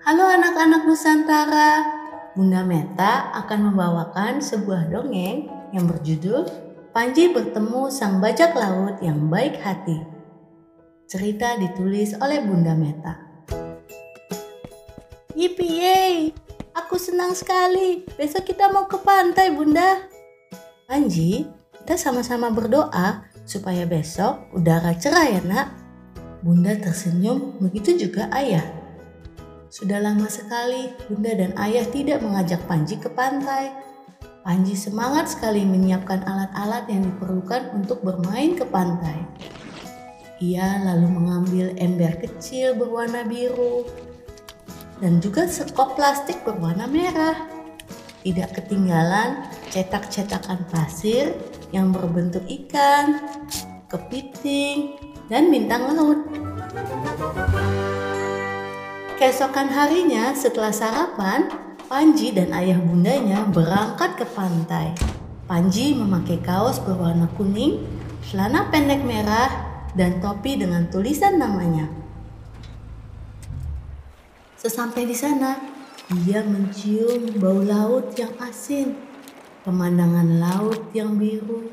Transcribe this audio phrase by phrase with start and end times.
[0.00, 1.84] Halo anak-anak Nusantara,
[2.32, 5.44] Bunda Meta akan membawakan sebuah dongeng
[5.76, 6.48] yang berjudul
[6.96, 10.00] Panji bertemu sang bajak laut yang baik hati.
[11.04, 13.20] Cerita ditulis oleh Bunda Meta.
[15.36, 16.32] Yippee,
[16.72, 18.08] aku senang sekali.
[18.16, 20.00] Besok kita mau ke pantai, Bunda.
[20.88, 21.44] Panji,
[21.84, 25.85] kita sama-sama berdoa supaya besok udara cerah ya, Nak.
[26.46, 28.62] Bunda tersenyum, begitu juga ayah.
[29.66, 33.74] Sudah lama sekali Bunda dan Ayah tidak mengajak Panji ke pantai.
[34.46, 39.26] Panji semangat sekali menyiapkan alat-alat yang diperlukan untuk bermain ke pantai.
[40.38, 43.82] Ia lalu mengambil ember kecil berwarna biru
[45.02, 47.34] dan juga sekop plastik berwarna merah.
[48.22, 51.34] Tidak ketinggalan cetak-cetakan pasir
[51.74, 53.18] yang berbentuk ikan,
[53.90, 54.94] kepiting,
[55.26, 56.20] dan bintang laut.
[59.16, 61.48] Keesokan harinya setelah sarapan,
[61.86, 64.90] Panji dan ayah bundanya berangkat ke pantai.
[65.46, 67.86] Panji memakai kaos berwarna kuning,
[68.26, 69.46] celana pendek merah,
[69.94, 71.86] dan topi dengan tulisan namanya.
[74.58, 75.62] Sesampai di sana,
[76.26, 78.98] dia mencium bau laut yang asin,
[79.62, 81.70] pemandangan laut yang biru,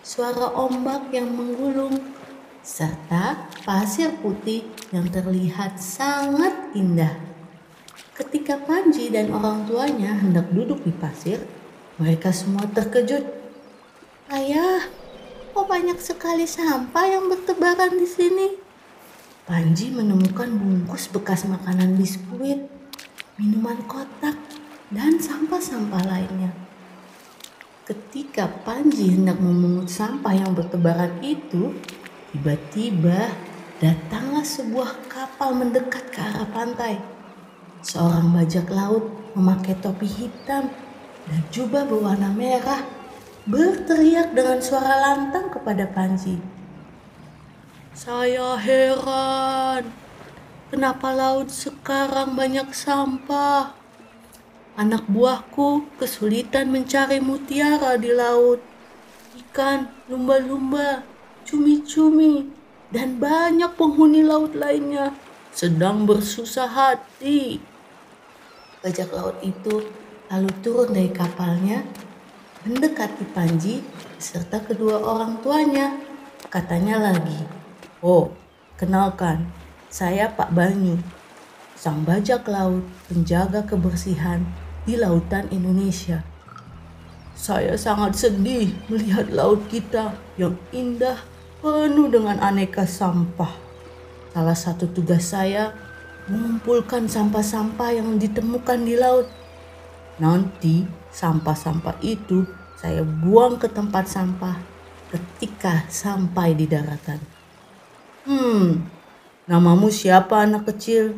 [0.00, 2.00] suara ombak yang menggulung,
[2.64, 7.12] serta pasir putih yang terlihat sangat indah.
[8.16, 11.44] Ketika Panji dan orang tuanya hendak duduk di pasir,
[12.00, 13.20] mereka semua terkejut.
[14.32, 14.88] Ayah,
[15.52, 18.48] kok banyak sekali sampah yang bertebaran di sini?
[19.44, 22.64] Panji menemukan bungkus bekas makanan biskuit,
[23.36, 24.40] minuman kotak,
[24.88, 26.56] dan sampah-sampah lainnya.
[27.84, 31.76] Ketika Panji hendak memungut sampah yang bertebaran itu,
[32.34, 33.30] Tiba-tiba
[33.78, 36.98] datanglah sebuah kapal mendekat ke arah pantai.
[37.78, 39.06] Seorang bajak laut
[39.38, 40.66] memakai topi hitam
[41.30, 42.82] dan jubah berwarna merah
[43.46, 46.42] berteriak dengan suara lantang kepada Panji.
[47.94, 49.94] Saya heran,
[50.74, 53.78] kenapa laut sekarang banyak sampah?
[54.74, 58.58] Anak buahku kesulitan mencari mutiara di laut.
[59.38, 61.13] Ikan, lumba-lumba,
[61.44, 62.50] cumi-cumi,
[62.90, 65.14] dan banyak penghuni laut lainnya
[65.54, 67.62] sedang bersusah hati.
[68.82, 69.86] Bajak laut itu
[70.28, 71.86] lalu turun dari kapalnya,
[72.66, 73.80] mendekati Panji
[74.18, 75.94] serta kedua orang tuanya.
[76.50, 77.40] Katanya lagi,
[78.04, 78.34] Oh,
[78.76, 79.48] kenalkan,
[79.88, 81.00] saya Pak Banyu,
[81.74, 84.44] sang bajak laut penjaga kebersihan
[84.84, 86.20] di lautan Indonesia.
[87.34, 91.18] Saya sangat sedih melihat laut kita yang indah
[91.64, 93.48] penuh dengan aneka sampah.
[94.36, 95.72] Salah satu tugas saya
[96.28, 99.24] mengumpulkan sampah-sampah yang ditemukan di laut.
[100.20, 102.44] Nanti sampah-sampah itu
[102.76, 104.60] saya buang ke tempat sampah
[105.08, 107.16] ketika sampai di daratan.
[108.28, 108.84] Hmm,
[109.48, 111.16] namamu siapa anak kecil?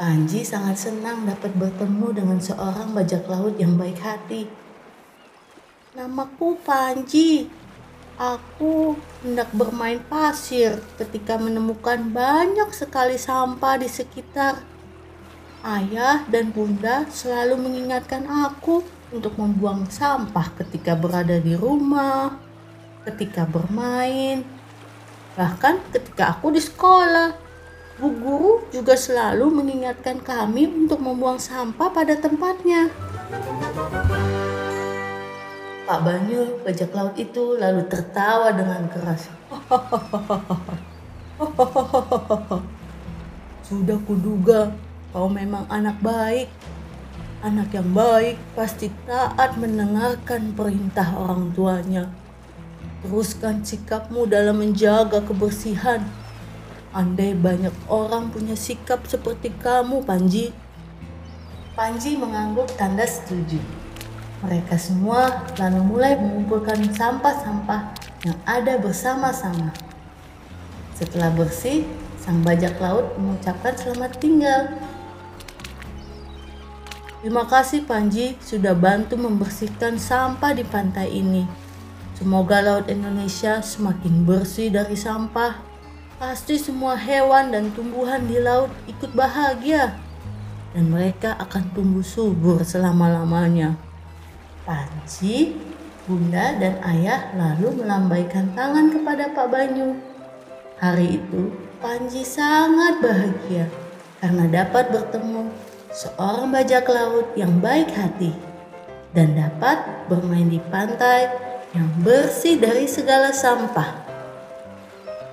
[0.00, 4.48] Panji sangat senang dapat bertemu dengan seorang bajak laut yang baik hati.
[5.92, 7.48] Namaku Panji,
[8.16, 14.64] Aku hendak bermain pasir ketika menemukan banyak sekali sampah di sekitar.
[15.60, 18.80] Ayah dan bunda selalu mengingatkan aku
[19.12, 22.40] untuk membuang sampah ketika berada di rumah,
[23.04, 24.48] ketika bermain,
[25.36, 27.36] bahkan ketika aku di sekolah.
[28.00, 32.88] Bu guru juga selalu mengingatkan kami untuk membuang sampah pada tempatnya.
[35.86, 39.30] Pak Banyu, bajak laut itu lalu tertawa dengan keras.
[43.62, 44.74] Sudah kuduga
[45.14, 46.50] kau memang anak baik.
[47.38, 52.10] Anak yang baik pasti taat mendengarkan perintah orang tuanya.
[53.06, 56.02] Teruskan sikapmu dalam menjaga kebersihan.
[56.90, 60.50] Andai banyak orang punya sikap seperti kamu, Panji.
[61.78, 63.85] Panji mengangguk tanda setuju.
[64.44, 67.96] Mereka semua lalu mulai mengumpulkan sampah-sampah
[68.28, 69.72] yang ada bersama-sama.
[70.92, 71.88] Setelah bersih,
[72.20, 74.76] sang bajak laut mengucapkan selamat tinggal.
[77.24, 81.48] Terima kasih Panji sudah bantu membersihkan sampah di pantai ini.
[82.16, 85.60] Semoga laut Indonesia semakin bersih dari sampah.
[86.16, 89.96] Pasti semua hewan dan tumbuhan di laut ikut bahagia
[90.76, 93.85] dan mereka akan tumbuh subur selama-lamanya.
[94.66, 95.54] Panji,
[96.10, 99.94] Bunda, dan Ayah lalu melambaikan tangan kepada Pak Banyu.
[100.82, 103.70] Hari itu, Panji sangat bahagia
[104.18, 105.54] karena dapat bertemu
[105.94, 108.34] seorang bajak laut yang baik hati
[109.14, 109.80] dan dapat
[110.10, 111.30] bermain di pantai
[111.70, 114.02] yang bersih dari segala sampah.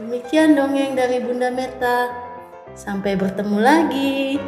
[0.00, 2.08] Demikian dongeng dari Bunda Meta.
[2.78, 4.38] Sampai bertemu lagi.